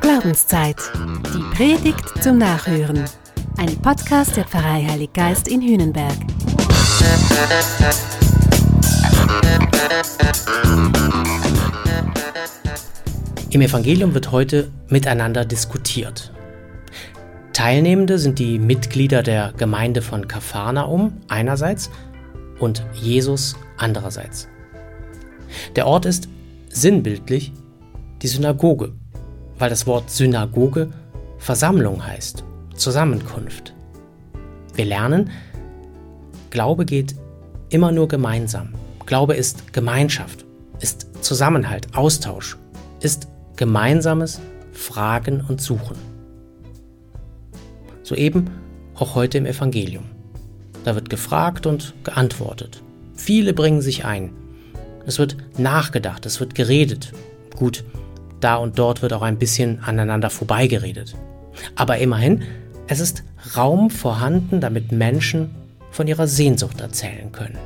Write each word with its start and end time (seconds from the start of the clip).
Glaubenszeit. 0.00 0.76
Die 1.32 1.56
Predigt 1.56 2.22
zum 2.22 2.38
Nachhören. 2.38 3.04
Ein 3.58 3.76
Podcast 3.76 4.36
der 4.36 4.44
Pfarrei 4.44 4.84
Heilig 4.88 5.12
Geist 5.12 5.46
in 5.46 5.62
Hühnenberg. 5.62 6.16
Im 13.50 13.60
Evangelium 13.60 14.14
wird 14.14 14.32
heute 14.32 14.72
miteinander 14.88 15.44
diskutiert. 15.44 16.32
Teilnehmende 17.52 18.18
sind 18.18 18.40
die 18.40 18.58
Mitglieder 18.58 19.22
der 19.22 19.52
Gemeinde 19.56 20.02
von 20.02 20.26
Kapharnaum 20.26 21.12
einerseits 21.28 21.90
und 22.58 22.84
Jesus 22.94 23.54
andererseits. 23.76 24.48
Der 25.76 25.86
Ort 25.86 26.06
ist 26.06 26.28
sinnbildlich 26.70 27.52
die 28.22 28.28
Synagoge, 28.28 28.92
weil 29.58 29.70
das 29.70 29.86
Wort 29.86 30.10
Synagoge 30.10 30.90
Versammlung 31.38 32.06
heißt, 32.06 32.44
Zusammenkunft. 32.74 33.74
Wir 34.74 34.84
lernen, 34.84 35.30
Glaube 36.50 36.84
geht 36.84 37.14
immer 37.70 37.92
nur 37.92 38.08
gemeinsam. 38.08 38.74
Glaube 39.06 39.34
ist 39.34 39.72
Gemeinschaft, 39.72 40.44
ist 40.80 41.06
Zusammenhalt, 41.22 41.94
Austausch, 41.94 42.56
ist 43.00 43.28
gemeinsames 43.56 44.40
Fragen 44.72 45.44
und 45.48 45.60
Suchen. 45.60 45.96
Soeben 48.02 48.50
auch 48.94 49.14
heute 49.14 49.38
im 49.38 49.46
Evangelium. 49.46 50.04
Da 50.84 50.94
wird 50.94 51.10
gefragt 51.10 51.66
und 51.66 51.94
geantwortet. 52.04 52.82
Viele 53.14 53.52
bringen 53.52 53.82
sich 53.82 54.04
ein. 54.04 54.32
Es 55.06 55.18
wird 55.18 55.36
nachgedacht, 55.58 56.26
es 56.26 56.40
wird 56.40 56.54
geredet. 56.54 57.12
Gut, 57.56 57.84
da 58.40 58.56
und 58.56 58.78
dort 58.78 59.02
wird 59.02 59.12
auch 59.12 59.22
ein 59.22 59.38
bisschen 59.38 59.80
aneinander 59.80 60.30
vorbeigeredet. 60.30 61.14
Aber 61.74 61.98
immerhin, 61.98 62.42
es 62.86 63.00
ist 63.00 63.22
Raum 63.56 63.90
vorhanden, 63.90 64.60
damit 64.60 64.92
Menschen 64.92 65.54
von 65.90 66.06
ihrer 66.06 66.26
Sehnsucht 66.26 66.80
erzählen 66.80 67.32
können. 67.32 67.58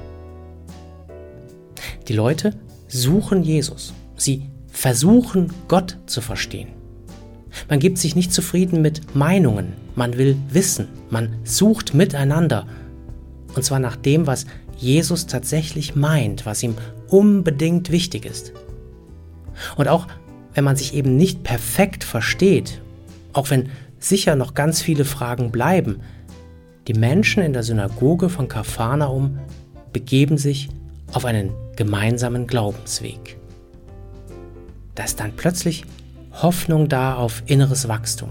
Die 2.09 2.13
Leute 2.13 2.55
suchen 2.89 3.43
Jesus. 3.43 3.95
Sie 4.17 4.51
versuchen 4.69 5.53
Gott 5.69 5.99
zu 6.07 6.21
verstehen. 6.21 6.69
Man 7.69 7.79
gibt 7.79 7.99
sich 7.99 8.17
nicht 8.17 8.33
zufrieden 8.33 8.83
mit 8.83 9.15
Meinungen, 9.15 9.75
man 9.95 10.19
will 10.19 10.37
wissen, 10.51 10.89
man 11.11 11.37
sucht 11.45 11.95
miteinander. 11.95 12.67
Und 13.55 13.65
zwar 13.65 13.79
nach 13.79 13.97
dem, 13.97 14.27
was 14.27 14.47
Jesus 14.77 15.27
tatsächlich 15.27 15.95
meint, 15.95 16.47
was 16.47 16.63
ihm 16.63 16.75
unbedingt 17.09 17.91
wichtig 17.91 18.27
ist. 18.27 18.53
Und 19.77 19.89
auch 19.89 20.09
wenn 20.55 20.65
man 20.65 20.77
sich 20.77 20.95
eben 20.95 21.17
nicht 21.17 21.43
perfekt 21.43 22.05
versteht, 22.05 22.81
auch 23.33 23.51
wenn 23.51 23.71
sicher 23.99 24.37
noch 24.37 24.55
ganz 24.55 24.81
viele 24.81 25.05
Fragen 25.05 25.51
bleiben, 25.51 26.01
die 26.87 26.95
Menschen 26.95 27.43
in 27.43 27.53
der 27.53 27.63
Synagoge 27.63 28.29
von 28.29 28.49
Kapharnaum 28.49 29.39
begeben 29.93 30.39
sich 30.39 30.69
auf 31.13 31.25
einen 31.25 31.51
gemeinsamen 31.77 32.47
Glaubensweg. 32.47 33.39
Da 34.95 35.05
ist 35.05 35.19
dann 35.19 35.33
plötzlich 35.35 35.85
Hoffnung 36.33 36.89
da 36.89 37.15
auf 37.15 37.43
inneres 37.47 37.89
Wachstum. 37.89 38.31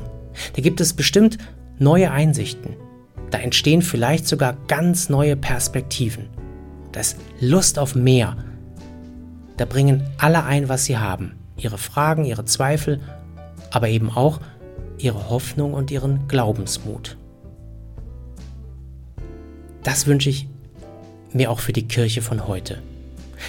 Da 0.55 0.61
gibt 0.61 0.81
es 0.81 0.93
bestimmt 0.93 1.37
neue 1.79 2.11
Einsichten. 2.11 2.75
Da 3.31 3.39
entstehen 3.39 3.81
vielleicht 3.81 4.27
sogar 4.27 4.55
ganz 4.67 5.09
neue 5.09 5.35
Perspektiven. 5.35 6.27
Da 6.91 6.99
ist 6.99 7.17
Lust 7.39 7.79
auf 7.79 7.95
mehr. 7.95 8.37
Da 9.57 9.65
bringen 9.65 10.03
alle 10.17 10.43
ein, 10.43 10.69
was 10.69 10.85
sie 10.85 10.97
haben 10.97 11.33
ihre 11.63 11.77
Fragen, 11.77 12.25
ihre 12.25 12.45
Zweifel, 12.45 12.99
aber 13.71 13.89
eben 13.89 14.09
auch 14.09 14.39
ihre 14.97 15.29
Hoffnung 15.29 15.73
und 15.73 15.91
ihren 15.91 16.27
Glaubensmut. 16.27 17.17
Das 19.83 20.07
wünsche 20.07 20.29
ich 20.29 20.47
mir 21.33 21.49
auch 21.51 21.59
für 21.59 21.73
die 21.73 21.87
Kirche 21.87 22.21
von 22.21 22.47
heute, 22.47 22.81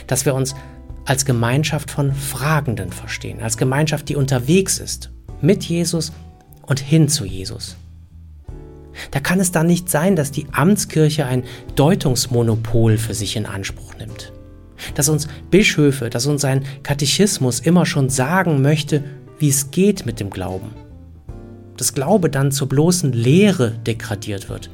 dass 0.07 0.25
wir 0.25 0.35
uns 0.35 0.55
als 1.05 1.25
Gemeinschaft 1.25 1.91
von 1.91 2.13
Fragenden 2.13 2.91
verstehen, 2.91 3.41
als 3.43 3.57
Gemeinschaft, 3.57 4.09
die 4.09 4.17
unterwegs 4.17 4.79
ist, 4.79 5.11
mit 5.41 5.65
Jesus 5.65 6.13
und 6.63 6.81
hin 6.81 7.09
zu 7.09 7.25
Jesus. 7.25 7.77
Da 9.11 9.21
kann 9.21 9.39
es 9.39 9.53
dann 9.53 9.67
nicht 9.67 9.91
sein, 9.91 10.17
dass 10.17 10.31
die 10.31 10.47
Amtskirche 10.53 11.27
ein 11.27 11.45
Deutungsmonopol 11.75 12.97
für 12.97 13.13
sich 13.13 13.37
in 13.37 13.45
Anspruch 13.45 13.95
nimmt 13.97 14.33
dass 14.95 15.09
uns 15.09 15.29
Bischöfe, 15.51 16.11
dass 16.11 16.27
uns 16.27 16.45
ein 16.45 16.65
Katechismus 16.83 17.61
immer 17.61 17.87
schon 17.87 18.09
sagen 18.09 18.63
möchte, 18.63 19.05
wie 19.39 19.49
es 19.49 19.71
geht 19.71 20.07
mit 20.07 20.21
dem 20.21 20.31
Glauben. 20.31 20.71
Dass 21.77 21.95
Glaube 21.95 22.31
dann 22.31 22.53
zur 22.53 22.69
bloßen 22.69 23.13
Lehre 23.13 23.73
degradiert 23.73 24.49
wird, 24.49 24.71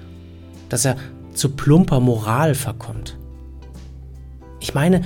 dass 0.69 0.85
er 0.85 0.97
zu 1.35 1.51
plumper 1.51 2.01
Moral 2.01 2.55
verkommt. 2.55 3.17
Ich 4.61 4.75
meine, 4.75 5.03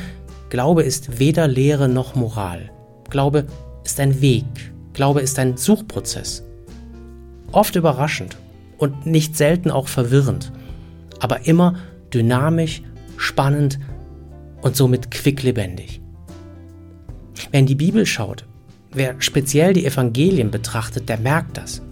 Glaube 0.50 0.82
ist 0.82 1.18
weder 1.18 1.46
Lehre 1.48 1.88
noch 1.88 2.14
Moral. 2.14 2.70
Glaube 3.10 3.46
ist 3.84 4.00
ein 4.00 4.20
Weg, 4.20 4.44
Glaube 4.92 5.20
ist 5.20 5.38
ein 5.38 5.56
Suchprozess. 5.56 6.42
Oft 7.52 7.76
überraschend 7.76 8.36
und 8.78 9.06
nicht 9.06 9.36
selten 9.36 9.70
auch 9.70 9.88
verwirrend, 9.88 10.52
aber 11.20 11.46
immer 11.46 11.76
dynamisch, 12.12 12.82
spannend, 13.16 13.78
und 14.64 14.74
somit 14.76 15.10
quicklebendig. 15.10 16.00
Wer 17.50 17.60
in 17.60 17.66
die 17.66 17.74
Bibel 17.74 18.06
schaut, 18.06 18.46
wer 18.92 19.14
speziell 19.20 19.74
die 19.74 19.84
Evangelien 19.84 20.50
betrachtet, 20.50 21.08
der 21.10 21.18
merkt 21.18 21.58
das. 21.58 21.82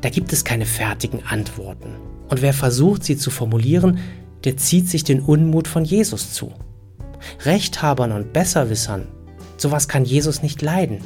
Da 0.00 0.08
gibt 0.08 0.32
es 0.32 0.44
keine 0.44 0.64
fertigen 0.64 1.22
Antworten. 1.28 1.90
Und 2.28 2.40
wer 2.40 2.54
versucht, 2.54 3.04
sie 3.04 3.18
zu 3.18 3.30
formulieren, 3.30 3.98
der 4.44 4.56
zieht 4.56 4.88
sich 4.88 5.04
den 5.04 5.20
Unmut 5.20 5.68
von 5.68 5.84
Jesus 5.84 6.32
zu. 6.32 6.54
Rechthabern 7.44 8.12
und 8.12 8.32
Besserwissern, 8.32 9.06
sowas 9.58 9.86
kann 9.86 10.06
Jesus 10.06 10.42
nicht 10.42 10.62
leiden. 10.62 11.00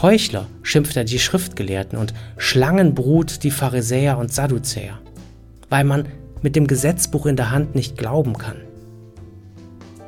Heuchler 0.00 0.46
schimpft 0.62 0.96
er 0.96 1.04
die 1.04 1.18
Schriftgelehrten 1.18 1.98
und 1.98 2.14
Schlangenbrut 2.38 3.44
die 3.44 3.50
Pharisäer 3.50 4.16
und 4.16 4.32
Sadduzäer, 4.32 4.98
weil 5.68 5.84
man 5.84 6.06
mit 6.40 6.56
dem 6.56 6.66
Gesetzbuch 6.66 7.26
in 7.26 7.36
der 7.36 7.50
Hand 7.50 7.74
nicht 7.74 7.98
glauben 7.98 8.38
kann. 8.38 8.56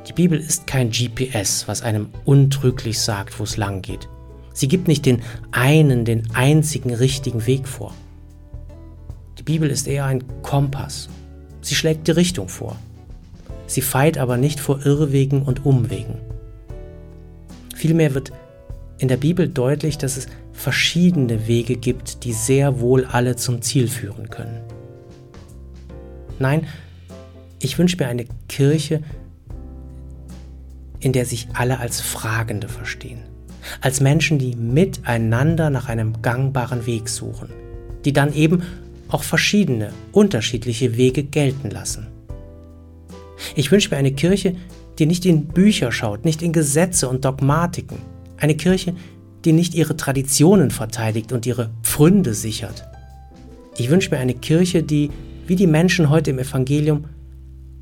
Die 0.07 0.13
Bibel 0.13 0.39
ist 0.39 0.67
kein 0.67 0.91
GPS, 0.91 1.67
was 1.67 1.81
einem 1.81 2.09
untrüglich 2.25 2.99
sagt, 2.99 3.39
wo 3.39 3.43
es 3.43 3.57
lang 3.57 3.81
geht. 3.81 4.07
Sie 4.53 4.67
gibt 4.67 4.87
nicht 4.87 5.05
den 5.05 5.21
einen, 5.51 6.05
den 6.05 6.33
einzigen 6.33 6.93
richtigen 6.93 7.45
Weg 7.47 7.67
vor. 7.67 7.93
Die 9.39 9.43
Bibel 9.43 9.69
ist 9.69 9.87
eher 9.87 10.05
ein 10.05 10.23
Kompass. 10.43 11.09
Sie 11.61 11.75
schlägt 11.75 12.07
die 12.07 12.11
Richtung 12.11 12.47
vor. 12.47 12.77
Sie 13.67 13.81
feit 13.81 14.17
aber 14.17 14.37
nicht 14.37 14.59
vor 14.59 14.85
Irrwegen 14.85 15.41
und 15.41 15.65
Umwegen. 15.65 16.19
Vielmehr 17.75 18.13
wird 18.13 18.31
in 18.99 19.07
der 19.07 19.17
Bibel 19.17 19.49
deutlich, 19.49 19.97
dass 19.97 20.17
es 20.17 20.27
verschiedene 20.53 21.47
Wege 21.47 21.75
gibt, 21.75 22.23
die 22.23 22.31
sehr 22.31 22.79
wohl 22.79 23.05
alle 23.05 23.35
zum 23.35 23.61
Ziel 23.61 23.87
führen 23.87 24.29
können. 24.29 24.61
Nein, 26.39 26.67
ich 27.59 27.77
wünsche 27.77 27.97
mir 27.97 28.07
eine 28.07 28.25
Kirche, 28.47 29.01
in 31.05 31.13
der 31.13 31.27
sich 31.27 31.47
alle 31.53 31.79
als 31.79 32.01
Fragende 32.01 32.67
verstehen. 32.67 33.19
Als 33.79 34.01
Menschen, 34.01 34.39
die 34.39 34.55
miteinander 34.55 35.69
nach 35.69 35.87
einem 35.87 36.23
gangbaren 36.23 36.87
Weg 36.87 37.09
suchen, 37.09 37.49
die 38.05 38.11
dann 38.11 38.33
eben 38.33 38.63
auch 39.09 39.21
verschiedene, 39.21 39.91
unterschiedliche 40.11 40.97
Wege 40.97 41.23
gelten 41.23 41.69
lassen. 41.69 42.07
Ich 43.55 43.71
wünsche 43.71 43.91
mir 43.91 43.97
eine 43.97 44.13
Kirche, 44.13 44.55
die 44.97 45.05
nicht 45.05 45.27
in 45.27 45.45
Bücher 45.45 45.91
schaut, 45.91 46.25
nicht 46.25 46.41
in 46.41 46.53
Gesetze 46.53 47.07
und 47.07 47.23
Dogmatiken. 47.23 47.99
Eine 48.37 48.55
Kirche, 48.55 48.95
die 49.45 49.53
nicht 49.53 49.75
ihre 49.75 49.95
Traditionen 49.95 50.71
verteidigt 50.71 51.31
und 51.31 51.45
ihre 51.45 51.69
Pfründe 51.83 52.33
sichert. 52.33 52.83
Ich 53.77 53.91
wünsche 53.91 54.09
mir 54.09 54.17
eine 54.17 54.33
Kirche, 54.33 54.81
die, 54.81 55.11
wie 55.45 55.55
die 55.55 55.67
Menschen 55.67 56.09
heute 56.09 56.31
im 56.31 56.39
Evangelium, 56.39 57.05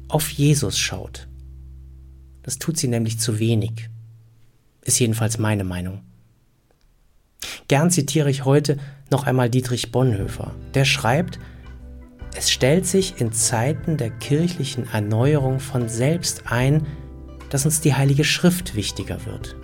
auf 0.10 0.30
Jesus 0.30 0.78
schaut 0.78 1.30
das 2.44 2.60
tut 2.60 2.78
sie 2.78 2.88
nämlich 2.88 3.19
zu 3.19 3.40
wenig. 3.40 3.90
Ist 4.81 5.00
jedenfalls 5.00 5.38
meine 5.38 5.63
Meinung. 5.63 6.01
Gern 7.68 7.90
zitiere 7.90 8.30
ich 8.30 8.45
heute 8.45 8.78
noch 9.10 9.25
einmal 9.25 9.50
Dietrich 9.50 9.92
Bonhoeffer. 9.92 10.54
Der 10.74 10.86
schreibt, 10.86 11.40
es 12.36 12.51
stellt 12.51 12.86
sich 12.86 13.19
in 13.22 13.31
Zeiten 13.31 13.98
der 13.98 14.10
kirchlichen 14.10 14.88
Erneuerung 14.92 15.60
von 15.60 15.88
selbst 15.88 16.44
ein, 16.48 16.86
dass 17.50 17.66
uns 17.66 17.81
die 17.81 17.94
Heilige 17.94 18.24
Schrift 18.24 18.75
wichtiger 18.75 19.25
wird. 19.25 19.56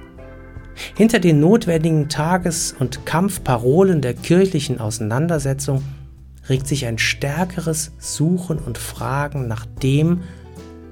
Hinter 0.96 1.20
den 1.20 1.40
notwendigen 1.40 2.08
Tages- 2.08 2.74
und 2.78 3.06
Kampfparolen 3.06 4.02
der 4.02 4.14
kirchlichen 4.14 4.80
Auseinandersetzung 4.80 5.84
regt 6.48 6.68
sich 6.68 6.86
ein 6.86 6.98
stärkeres 6.98 7.92
Suchen 8.00 8.60
und 8.60 8.78
Fragen 8.78 9.48
nach 9.48 9.66
dem, 9.66 10.22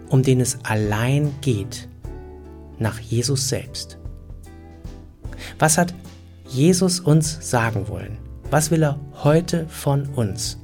um 0.09 0.23
den 0.23 0.39
es 0.39 0.59
allein 0.63 1.33
geht, 1.41 1.87
nach 2.79 2.99
Jesus 2.99 3.49
selbst. 3.49 3.97
Was 5.59 5.77
hat 5.77 5.93
Jesus 6.47 6.99
uns 6.99 7.49
sagen 7.49 7.87
wollen? 7.87 8.17
Was 8.49 8.71
will 8.71 8.83
er 8.83 8.99
heute 9.23 9.67
von 9.67 10.07
uns? 10.09 10.57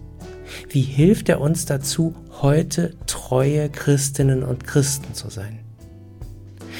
Wie 0.69 0.81
hilft 0.81 1.29
er 1.29 1.41
uns 1.41 1.65
dazu, 1.65 2.15
heute 2.41 2.95
treue 3.07 3.69
Christinnen 3.69 4.43
und 4.43 4.65
Christen 4.65 5.13
zu 5.13 5.29
sein? 5.29 5.59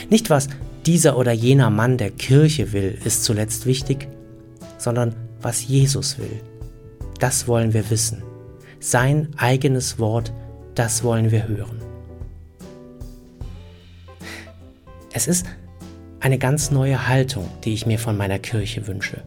Nicht 0.09 0.29
was 0.29 0.47
dieser 0.85 1.17
oder 1.17 1.31
jener 1.31 1.69
Mann 1.69 1.97
der 1.97 2.11
Kirche 2.11 2.73
will, 2.73 2.97
ist 3.03 3.23
zuletzt 3.23 3.65
wichtig, 3.65 4.07
sondern 4.77 5.15
was 5.41 5.67
Jesus 5.67 6.17
will. 6.19 6.41
Das 7.19 7.47
wollen 7.47 7.73
wir 7.73 7.89
wissen. 7.89 8.23
Sein 8.79 9.29
eigenes 9.37 9.97
Wort, 9.97 10.33
das 10.75 11.03
wollen 11.03 11.31
wir 11.31 11.47
hören. 11.47 11.92
Es 15.15 15.27
ist 15.27 15.45
eine 16.21 16.39
ganz 16.39 16.71
neue 16.71 17.07
Haltung, 17.07 17.47
die 17.63 17.73
ich 17.73 17.85
mir 17.85 17.99
von 17.99 18.17
meiner 18.17 18.39
Kirche 18.39 18.87
wünsche. 18.87 19.21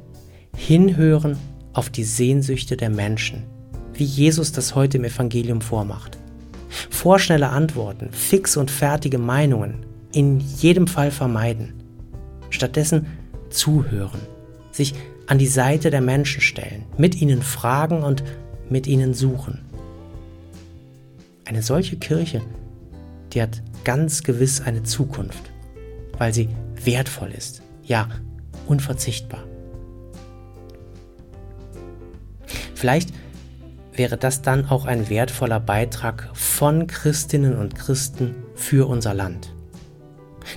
Hinhören 0.57 1.39
auf 1.75 1.91
die 1.91 2.03
Sehnsüchte 2.03 2.77
der 2.77 2.91
Menschen, 2.91 3.45
wie 3.95 4.05
Jesus 4.05 4.51
das 4.51 4.75
heute 4.75 4.97
im 4.97 5.05
Evangelium 5.05 5.61
vormacht. 5.61 6.19
Vorschnelle 6.91 7.51
Antworten, 7.51 8.11
fix 8.11 8.57
und 8.57 8.69
fertige 8.69 9.19
Meinungen, 9.19 9.87
in 10.13 10.41
jedem 10.41 10.89
Fall 10.89 11.13
vermeiden. 11.13 11.75
Stattdessen 12.51 13.07
zuhören, 13.51 14.21
sich 14.73 14.93
an 15.29 15.39
die 15.39 15.47
Seite 15.47 15.91
der 15.91 16.01
Menschen 16.01 16.41
stellen, 16.41 16.85
mit 16.99 17.21
ihnen 17.21 17.43
fragen 17.43 18.03
und 18.03 18.25
mit 18.69 18.89
ihnen 18.89 19.15
suchen. 19.15 19.61
Eine 21.45 21.63
solche 21.63 21.97
Kirche, 21.97 22.43
die 23.33 23.41
hat 23.41 23.63
ganz 23.85 24.25
gewiss 24.25 24.61
eine 24.61 24.83
Zukunft, 24.83 25.53
weil 26.19 26.33
sie 26.33 26.49
wertvoll 26.85 27.33
ist, 27.33 27.63
ja 27.83 28.09
unverzichtbar. 28.67 29.45
Vielleicht 32.75 33.13
wäre 33.95 34.17
das 34.17 34.43
dann 34.43 34.67
auch 34.69 34.85
ein 34.85 35.09
wertvoller 35.09 35.61
Beitrag 35.61 36.29
von 36.35 36.87
Christinnen 36.87 37.57
und 37.57 37.75
Christen 37.75 38.35
für 38.55 38.89
unser 38.89 39.15
Land. 39.15 39.53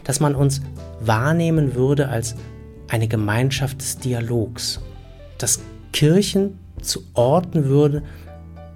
Dass 0.04 0.20
man 0.20 0.36
uns 0.36 0.62
wahrnehmen 1.00 1.76
würde 1.76 2.10
als 2.10 2.36
eine 2.90 3.08
Gemeinschaft 3.08 3.82
des 3.82 3.98
Dialogs, 3.98 4.82
dass 5.38 5.62
Kirchen 5.94 6.60
zu 6.82 7.04
Orten 7.14 7.66
würde, 7.66 8.04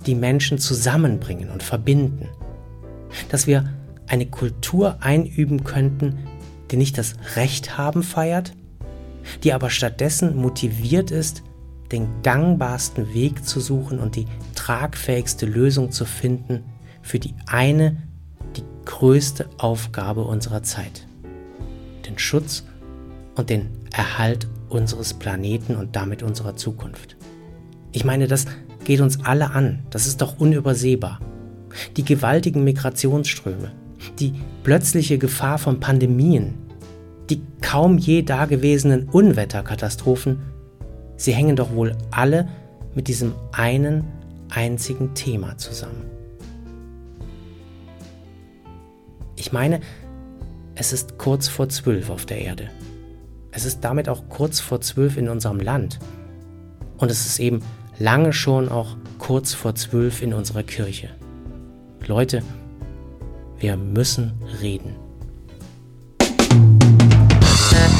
die 0.05 0.15
Menschen 0.15 0.57
zusammenbringen 0.57 1.49
und 1.49 1.63
verbinden, 1.63 2.29
dass 3.29 3.47
wir 3.47 3.69
eine 4.07 4.25
Kultur 4.25 4.97
einüben 5.01 5.63
könnten, 5.63 6.17
die 6.73 6.77
nicht 6.77 6.97
das 6.97 7.13
Recht 7.35 7.77
haben 7.77 8.01
feiert, 8.01 8.53
die 9.43 9.53
aber 9.53 9.69
stattdessen 9.69 10.35
motiviert 10.35 11.11
ist, 11.11 11.43
den 11.91 12.07
gangbarsten 12.23 13.13
Weg 13.13 13.45
zu 13.45 13.59
suchen 13.59 13.99
und 13.99 14.15
die 14.15 14.25
tragfähigste 14.55 15.45
Lösung 15.45 15.91
zu 15.91 16.03
finden 16.03 16.63
für 17.03 17.19
die 17.19 17.35
eine, 17.45 17.97
die 18.55 18.63
größte 18.85 19.47
Aufgabe 19.59 20.23
unserer 20.23 20.63
Zeit. 20.63 21.05
Den 22.07 22.17
Schutz 22.17 22.63
und 23.35 23.51
den 23.51 23.69
Erhalt 23.91 24.47
unseres 24.67 25.13
Planeten 25.13 25.75
und 25.75 25.95
damit 25.95 26.23
unserer 26.23 26.55
Zukunft. 26.55 27.17
Ich 27.91 28.03
meine, 28.03 28.27
das 28.27 28.47
geht 28.83 28.99
uns 28.99 29.23
alle 29.23 29.51
an, 29.51 29.83
das 29.91 30.07
ist 30.07 30.21
doch 30.21 30.39
unübersehbar. 30.39 31.19
Die 31.97 32.03
gewaltigen 32.03 32.63
Migrationsströme, 32.63 33.71
die 34.17 34.33
plötzliche 34.63 35.19
Gefahr 35.19 35.59
von 35.59 35.79
Pandemien, 35.79 36.62
die 37.29 37.41
kaum 37.61 37.97
je 37.97 38.23
dagewesenen 38.23 39.09
Unwetterkatastrophen, 39.09 40.41
sie 41.15 41.33
hängen 41.33 41.55
doch 41.55 41.73
wohl 41.73 41.95
alle 42.11 42.47
mit 42.95 43.07
diesem 43.07 43.33
einen 43.51 44.05
einzigen 44.49 45.13
Thema 45.13 45.57
zusammen. 45.57 46.05
Ich 49.35 49.51
meine, 49.51 49.81
es 50.75 50.93
ist 50.93 51.17
kurz 51.17 51.47
vor 51.47 51.69
zwölf 51.69 52.09
auf 52.09 52.25
der 52.25 52.39
Erde. 52.39 52.69
Es 53.51 53.65
ist 53.65 53.81
damit 53.81 54.09
auch 54.09 54.29
kurz 54.29 54.59
vor 54.59 54.81
zwölf 54.81 55.17
in 55.17 55.29
unserem 55.29 55.59
Land. 55.59 55.99
Und 56.97 57.11
es 57.11 57.25
ist 57.25 57.39
eben 57.39 57.59
lange 57.99 58.33
schon 58.33 58.69
auch 58.69 58.97
kurz 59.19 59.53
vor 59.53 59.75
zwölf 59.75 60.21
in 60.21 60.33
unserer 60.33 60.63
Kirche. 60.63 61.09
Leute, 62.07 62.41
wir 63.59 63.77
müssen 63.77 64.33
reden. 64.61 64.95